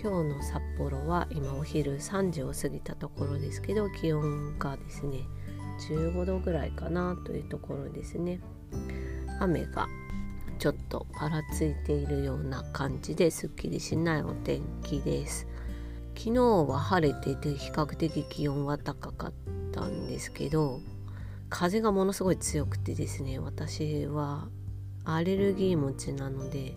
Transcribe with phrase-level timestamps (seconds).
[0.00, 5.24] 今日の札幌は今お昼3時を過ぎたところですけど気温がですね
[5.90, 8.40] 15度ぐらいかなというところですね。
[9.40, 9.88] 雨が
[10.58, 15.48] ちょっとぱらついているような感じですっきりしないお天気です。
[16.16, 19.32] 昨日は晴れていて比較的気温は高かっ
[19.72, 20.80] たんですけど
[21.48, 24.48] 風がものすごい強くてですね私は
[25.04, 26.74] アレルギー持ちなので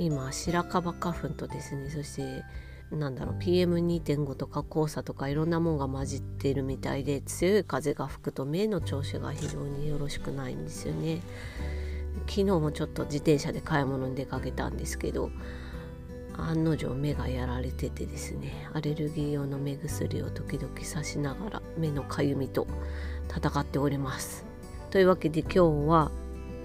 [0.00, 2.44] 今白樺花粉とですねそして
[2.90, 11.20] なんだろう PM2.5 とか黄砂とかいろんなもんが混じってるみたいで強い風が吹くと目の調子が非常によろしくないんですよね。
[12.26, 15.30] 昨日もちょっと自転車で買い物に出かけたんですけど
[16.36, 22.66] 案の定目がやられててですねアレルギー用の目薬を時々さしながら目のかゆみと
[23.28, 24.44] 戦っております。
[24.90, 26.10] というわけで今日は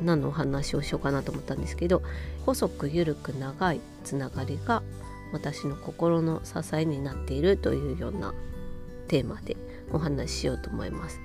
[0.01, 2.01] 何のお話をしようかなと思ったんですけど
[2.45, 4.83] 細く緩く長いつながりが
[5.31, 8.33] 私の心の支えになっているというような
[9.07, 9.57] テーマで
[9.91, 11.19] お話ししようと思います。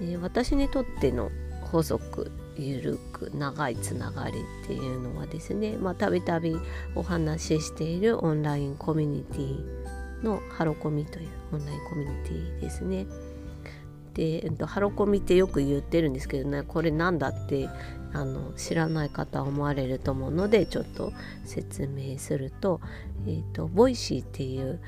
[0.00, 1.30] で私にとっての
[1.62, 6.56] 細く緩く長いつながりっていうのはですねまたびたび
[6.94, 13.06] お話ししているオンラインコミュニティのハロコミというオンラインコミュニティですね。
[14.16, 17.68] で、えっと、ハロコミってよく言ってるんですけどねこれなんだって
[18.14, 21.12] あの知らない方は思われると思うのでちょっと
[21.44, 22.80] 説明すると,、
[23.26, 24.80] えーと、ボイシーっていう、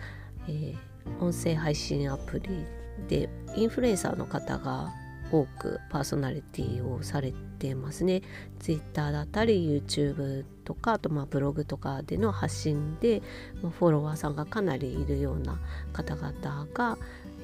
[0.48, 2.64] えー、音声配信アプリ
[3.06, 4.94] でインフルエンサーの方が
[5.30, 8.22] 多くパーソナリティをされてますね。
[8.60, 13.20] Twitter だったり YouTube とかあとまあブログとかでの発信で
[13.60, 15.60] フォロワーさんがかなりいるような
[15.92, 16.97] 方々が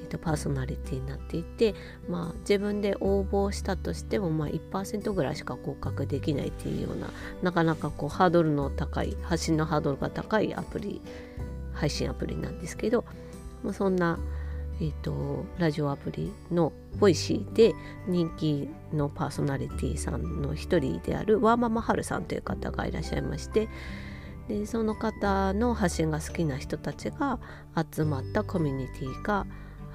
[0.05, 1.73] えー、とパーソナリティになっていて、
[2.07, 7.09] まあ、自分で応募したとしても、まあ、1%ぐらいしか合格できないっていうような
[7.41, 11.01] なかなかこうハードルの高い発信のハードルが高いアプリ
[11.73, 13.03] 配信アプリなんですけど、
[13.63, 14.19] まあ、そんな、
[14.79, 17.73] えーと、ラジオアプリのボイシーで
[18.07, 23.67] 人気のパーソナリティさんの一人であるワーママハルさんという方がいらっしゃいまして
[24.47, 27.39] でその方の発信が好きな人たちが
[27.91, 29.45] 集まったコミュニティが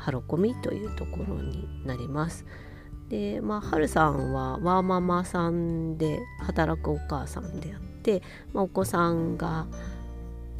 [0.00, 2.44] ハロコミというところになります。
[3.08, 8.22] でまあはるさんはワーママさんで働くお母さんであって、
[8.52, 9.66] まあ、お子さんが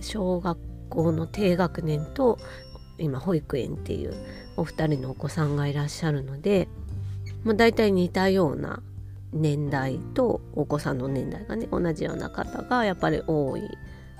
[0.00, 0.58] 小学
[0.88, 2.38] 校の低学年と
[2.98, 4.14] 今保育園っていう
[4.56, 6.68] お二人のお子さんがいらっしゃるので、
[7.44, 8.82] まあ、大体似たような
[9.32, 13.62] 年代とお子さんの年代がね同じような方がやっぱり多い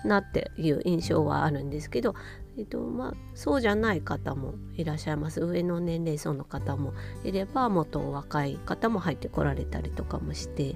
[0.05, 2.15] なっていう印象はあるんですけど
[2.59, 6.93] えっとまあ、そうじゃない方もいらっしゃいます上の年齢層の方も
[7.25, 10.75] いればもっと若い方も入ってこられたりとかもして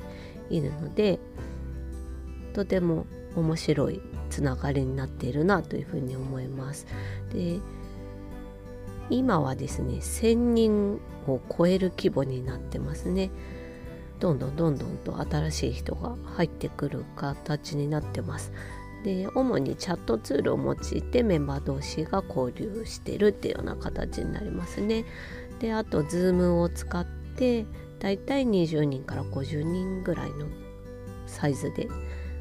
[0.50, 1.18] いるので
[2.52, 6.86] とても面白いつながりになっているなというふうに思います。
[7.32, 7.58] で
[9.10, 13.30] 今はですね1,000人を超える規模になってますね。
[14.20, 18.52] どんどんどんどんと新しい人が入ってくる形になってます。
[19.04, 25.04] で主にチャットツールを用いてメンバー同士が交流してるっていうような形になりますね。
[25.60, 27.04] であと Zoom を使っ
[27.36, 27.66] て
[28.00, 30.46] だいたい20人から50人ぐらいの
[31.26, 31.86] サイズで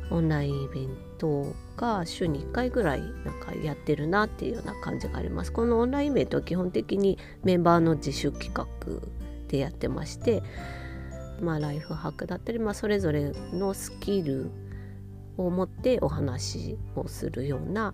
[0.10, 5.52] オンラインイベントが週に1回ぐらいなんかやってるなっていうような感じがあります。
[5.52, 8.66] このオンラインイベントは基本的にメンバーの自主企画
[9.50, 10.42] でやってまして
[11.42, 14.50] まあライフハックだったり、まあ、それぞれのスキル
[15.38, 17.94] を持ってお話をするような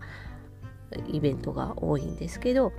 [1.12, 2.72] イベントが多いんですけど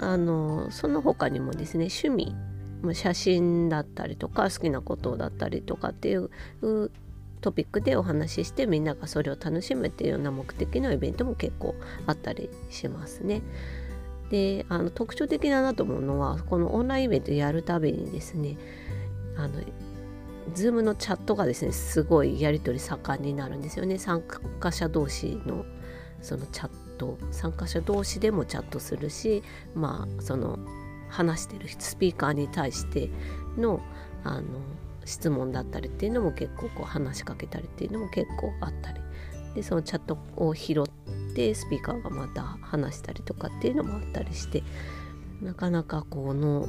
[0.00, 2.34] あのその他にもですね趣味
[2.94, 6.30] 写真だったりとか好きなことだったりとかっていう
[7.40, 11.74] トピックでお話ししてみんながそれを楽しむっていうような目的のイベントも結構
[12.06, 13.42] あったりしますね。
[14.30, 18.56] であの特徴的だなと思うのはこのオンラインイベントやるたびにですね
[19.36, 19.60] あの
[20.54, 23.98] Zoom のチャットがですねすごいやり取り盛んになるんですよね。
[23.98, 24.22] 参
[24.60, 25.64] 加者同士の
[26.20, 27.18] そのチャット。
[27.32, 29.42] 参加者同士でもチャットするし
[29.74, 30.58] まあその
[31.08, 33.10] 話してるスピーカーに対して
[33.56, 33.80] の
[34.22, 34.42] あの
[35.04, 39.00] 質問だったりっていうのも結構こう話しかけたりっていうのも結構あったり。
[39.54, 44.62] でそのチャットを拾ってスピーカーがまた話したりとかっていうのもあったりして
[45.42, 46.66] なかなかこう濃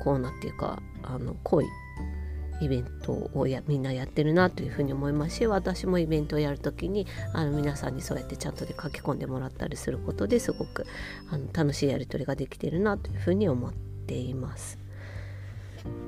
[0.00, 1.66] 厚なっていうかあの濃い
[2.60, 10.86] イベントをやみんなやってるなというふうに思いますし私もイベントをやる時にあの皆さんにそうやってチャットで書き込んでもらったりすることですごく
[11.30, 14.78] あの楽しいやり取りができてるなというふうに思っています。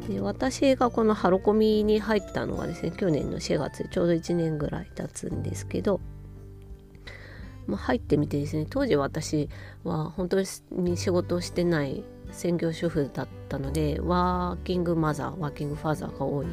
[0.08, 6.00] で私がこのハロコミに入ったのがですね去年の4月ちょうど1年ぐらい経つんですけど、
[7.66, 9.48] まあ、入ってみてですね当時私
[9.84, 16.46] は本当に仕事をしてない専業主婦だったのでワーキングマザーワーキングファーザーが多い。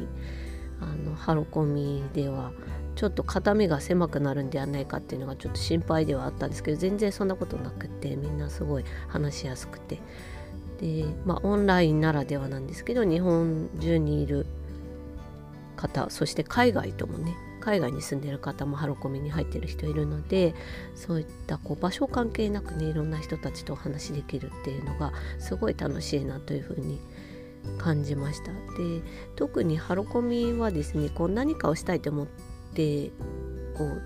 [0.82, 2.52] あのハロコミでは
[2.96, 10.00] ちょっと肩身が狭くなるんではないかっていうのがちょっと心配ではあったんですけど全然そんなことなくてみんなすごい話しやすくて。
[10.80, 14.46] でまあオンラインならではなんですけど日本中にいる
[15.76, 20.54] 方そして海外ともね海外に住んでる方もハロコミに入ってる人いるので
[20.94, 27.00] そういったこう場所関係なくねいろんな人たちとお話しできるっていうのがすごい楽しいなというふうに
[27.78, 28.52] 感じました。
[28.52, 29.02] で
[29.36, 32.26] 特にハロコミはですねこう何かをしたいと思っ
[32.74, 33.10] て
[33.76, 34.02] こう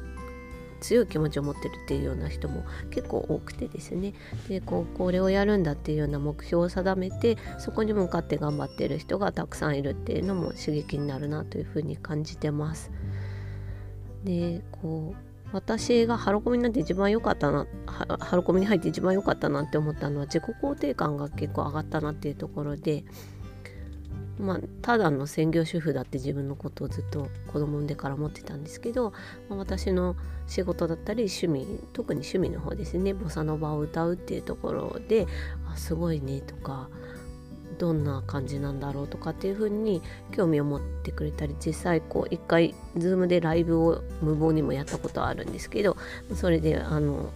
[0.85, 4.13] 強い気持ちを持ってるっていうような人も結構多くてですね
[4.49, 12.91] でこうこれをやるんだっていうような目標を定めてそこに向かって頑張ってる人がたくさんいるっていうのも刺激になるなというふうに感じてます。
[14.25, 23.05] でこう私がハロコミになって一番良かったなハロコミに入って一番良かったなって思ったのは自己肯定感が結構上がったなっていうところで
[24.39, 29.13] まあ、ただの専業主婦だって自分のことをずっと子供産んでから思ってたんですけど、
[29.49, 30.17] まあ、私の
[30.47, 35.27] 仕事だったり趣味特に趣味の方ですねボサノバを歌うっていうところで
[35.77, 36.89] すごいねとか
[37.75, 45.97] どんな感じなんだろうとかっていうふうに興味を持ってくれたり実際こう一回 Zoom でライブを無謀にもやったことはあるんですけど
[46.35, 47.31] それであの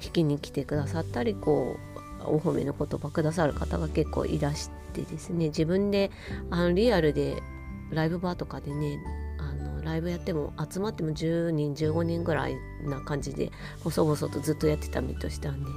[0.00, 6.10] 聞きに来てくださったりこうお褒めの言葉くださる方が結構いらしてですね自分で
[6.50, 7.42] あのリアルで
[7.90, 8.98] ライブバーとかでね
[9.38, 13.50] あのライブやっても集まっても10人15人ぐらいな感じで
[13.82, 15.70] 細々とずっとやってた身としたんで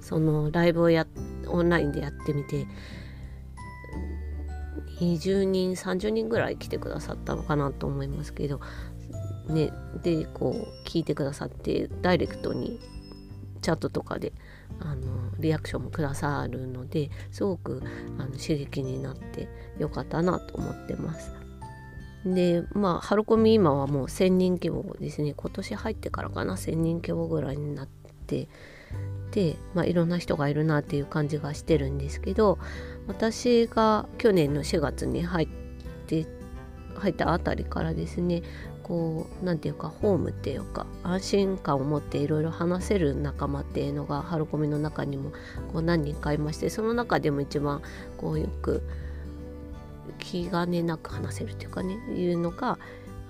[0.00, 1.06] そのライブをや
[1.48, 2.66] オンラインでやってみて
[5.00, 8.60] 20人30人ぐらい来てくださったのかなと思いますけど
[9.48, 9.72] ね
[10.02, 12.78] でこう聞いてくださってダイレクトに
[13.62, 14.32] チャットとかで
[14.80, 15.06] あの
[15.38, 17.82] リアクションもくださるのですごく
[18.18, 19.48] あの刺激になって
[19.78, 21.34] よかったなと思ってます。
[22.24, 27.88] でまあハロコミ今はもう1,000人規模ですね今年入ってからかな1,000人規模ぐらいになっ
[28.26, 28.48] て
[29.30, 32.58] で、まあ、いろんな人がいるなっていう感じがしてるんですけど
[33.08, 35.48] 私が去年の4月に入っ
[36.06, 36.26] て
[36.96, 38.42] 入ったあたりからですね
[38.82, 45.30] こう何て言うかホームっていうか安心感を持っていろいろ話せる仲間っていうのがハロコミの中にも
[45.72, 47.82] こう何人かいましてその中でも一番
[48.16, 48.82] こうよく
[50.18, 52.78] 気兼ねなく話せるっていうかねいうのが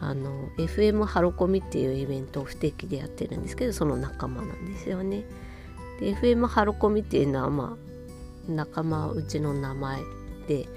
[0.01, 5.25] あの FM ハロコミっていうイベントを不定期でやってるんですけどその仲間なんですよね。
[5.99, 7.88] で FM ハロコミっていうのはまあ
[8.49, 10.01] 仲間うちの名前
[10.47, 10.69] で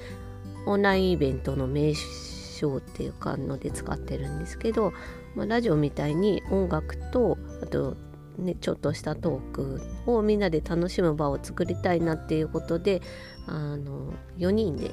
[0.66, 4.94] オンラインイベントの名称っていうかので使ってるんですけど、
[5.36, 7.98] まあ、ラジオみたいに音楽とあと
[8.38, 13.02] ね、ちょっとしたトークをみんなで楽しむ場を作りたいなっていうことで
[13.46, 14.92] あの4人で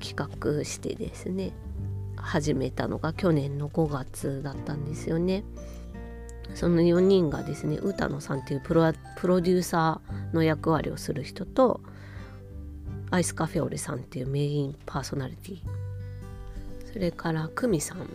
[0.00, 1.52] 企画してですね
[2.16, 5.44] 始めたのが去年の5月だったんですよね。
[6.54, 11.80] その4人がですね歌野さんっていうプロプロデューサーの役割をする人と
[13.10, 15.58] アイスカフェオレさんっていうメインパーソナリティ。
[16.92, 18.06] それから久美さん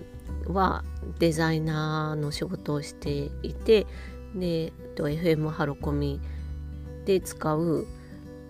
[0.53, 0.83] は
[1.19, 3.87] デザイナーの仕事をしていて
[4.35, 6.19] で FM ハロコミ
[7.05, 7.87] で使う、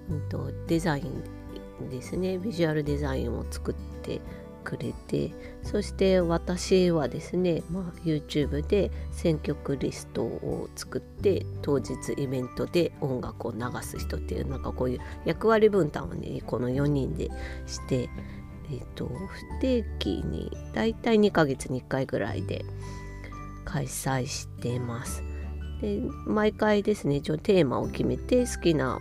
[0.10, 2.38] うん、とデザインですね。
[2.38, 4.20] ビジュアルデザインを作って
[4.68, 5.32] くれて
[5.64, 17.30] そして私はですね、まあ、YouTube で選曲リストを作って当日イベントで音楽を流す人っていうなんかこういう役割分担をねこの4人で
[17.66, 18.10] して
[18.70, 22.66] えっ、と不定期にだいたい2ヶ月に1回ぐらいで
[23.64, 25.24] 開催してます。
[25.82, 29.00] で毎回ですね一応テーマを決めて好きな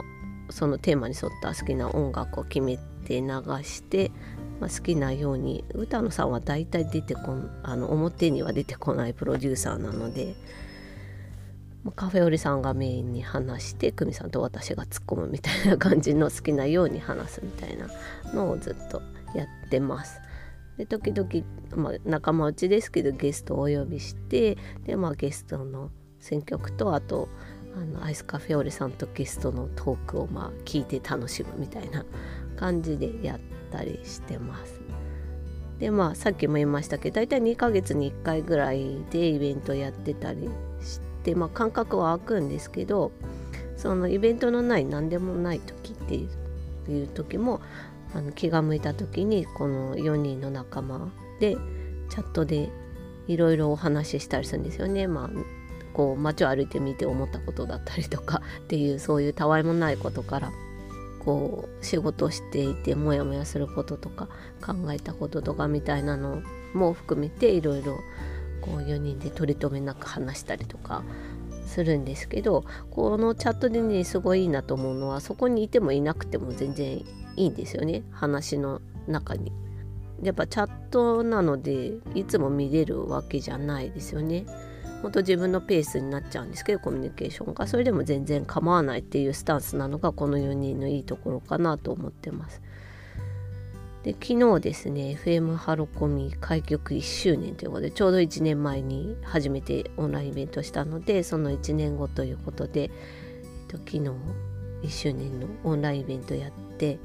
[0.51, 3.29] そのテーマに沿った好きな音楽を決めて流
[3.65, 4.13] して
[4.61, 10.35] まあ、好きなように歌野さんは大体出てこんあの表には出てこないプロデューサーなので、
[11.85, 17.89] まあ、カフェオレさんがメインに話して久美さんと私が突っ込むみたいな感じの好きなように話すみたいな
[18.33, 19.03] のをずっと
[19.35, 20.21] やってます。
[20.79, 21.29] で時々、
[21.75, 27.29] まあ、仲間内ですけどゲストをお呼びしてで、まあ、ゲストの選曲とあと
[27.75, 32.05] あのアイスカフェオレさんとゲストのトークをまあ聞いて楽しむみたいな
[32.57, 34.81] 感じでやったりしてます。
[35.79, 40.49] でまあさっきも言いましたけど大体2ヶ月に1回ぐらいでイベントやってたり
[40.81, 43.13] して、まあ、間隔は空くんですけど
[43.77, 47.61] そのイベントのない何でもない時っていう時も
[48.15, 51.57] あの気が向いた時にこの4人の仲間で
[52.09, 52.71] チャットで
[53.29, 55.07] いろいろお話ししたりするんですよね。
[55.07, 55.31] まあ
[55.93, 60.53] こう街を歩いてみて思ったことだったりとかっていうそういうたわいもないことから
[61.27, 64.29] こう仕事していてモヤモヤすることとか
[64.65, 66.41] 考えたこととかみたいなの
[66.73, 67.99] も含めていろいろ
[68.61, 71.03] こう4人で取り留めなく話したりとか
[71.67, 77.05] するんですけどこのチャットでねすごいいいなと思うのはそこにいてもいなくても全然い
[77.37, 79.53] いんですよね話の中に。
[80.23, 84.47] やっぱチャットなのでいつも見れるわけじゃないですよね。
[85.03, 92.63] 本当自分のペースになっちゃうんですけどコミュニケーションがそれでも全然構わないっていうスタンスなのがこの4人のいいところかなと思ってます。
[94.03, 102.91] で昨日ですね FM ハロコミ開局1周年ということでちょうど1年前に初めてオンラインイベントしたのでその1年後ということで、えっ
[103.67, 103.99] と、昨日
[104.83, 107.01] 1周年のオンラインイベントやって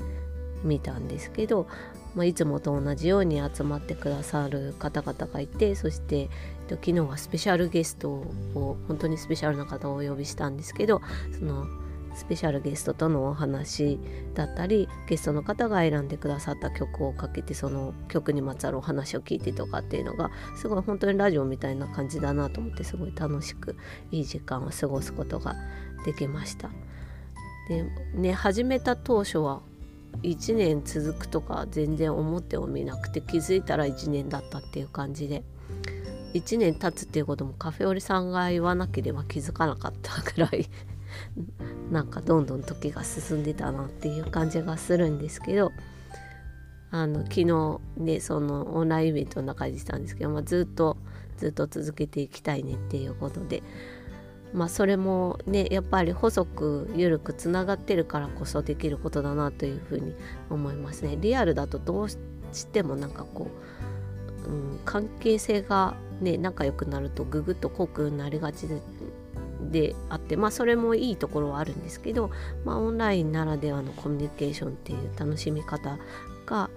[0.63, 1.67] みたんですけど
[2.15, 6.29] まあ、いつもと同じように集まってくださる方々がいてそして、
[6.75, 11.01] 昨日はスペシャルゲストを本当にスペシャルな方をお呼びしたんですけど
[11.37, 11.65] その
[12.13, 13.99] スペシャルゲストとのお話
[14.33, 23.77] だったりゲストの方が選んでくださった曲をかけてその曲にまつわるお話を聞いてとかっていうのがすごい本当にラジオみたいな感じだなと思ってすごい楽しく
[24.11, 25.55] いい時間を過ごすことが
[26.05, 26.69] できました。
[27.69, 27.85] で
[28.15, 29.61] ね始めた当初は
[30.23, 35.43] 1年続くとか全然思ってもみなくて気づいたら1年だったっていう感じで
[36.33, 40.69] 1年経つっていうこともカフェオレさんが言わなければ気づかなかったぐらい
[41.91, 45.71] なんかどんどん時が進んでたなっていう感じがするんですけど
[46.91, 50.97] あの昨日ねそのオンラインイベントの中でしたんですけど、まあ、ずっと
[51.37, 53.63] ずっと続けていきたいねっていうことで
[54.53, 60.15] まあそれもねやっぱり細く緩くつながってるからこそできることだなというふうに
[60.49, 61.17] 思いますね。
[61.19, 62.17] リアルだとどうし
[62.67, 63.90] てもなんかこう、
[64.45, 68.81] うん、関係性がね仲良くなるとぐぐっと濃くなりがちで
[69.71, 72.31] であってまあそれもいいところはあるんですけど、
[72.65, 75.97] まあ、オンラインならではのコミュニケーションっていう楽しみ方
[76.45, 76.69] が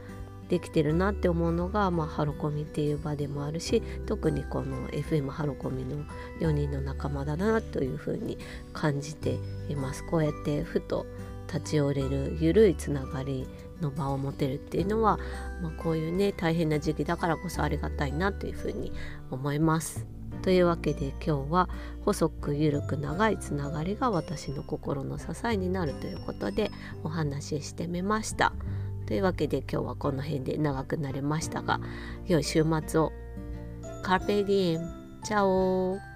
[0.49, 6.05] できてるなって思うのが、まあ、ハロコミっていう場でもあるし特にこの FM ハロコミの
[6.41, 8.39] 4人の仲間だなというふうに
[8.73, 10.05] 感じています。
[10.05, 11.07] こうやってふと
[11.47, 13.47] 立ち寄れるゆるいつながり
[13.81, 15.19] の場を持てるっていうのは、
[15.63, 18.93] まあ、こういうね大変な時期だからこそありがたいなというふうに
[19.31, 20.07] 思います。
[20.43, 21.69] というわけで今日は
[22.05, 26.71] 細くゆるく長いつながりが私の心の支えになるということで
[27.03, 28.53] お話ししてみました。
[29.07, 31.81] というわけで今日はこの辺で長くなりましたが
[32.27, 33.13] 良い週末を。
[34.03, 36.14] カルペディエムチャオ